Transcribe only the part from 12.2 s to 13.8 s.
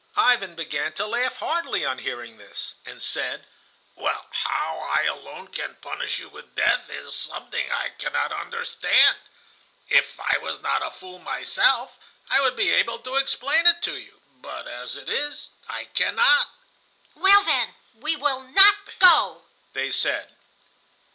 I would be able to explain